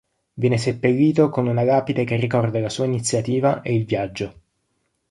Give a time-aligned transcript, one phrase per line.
[0.33, 4.41] Viene seppellito con una lapide che ricorda la sua iniziativa e il viaggio.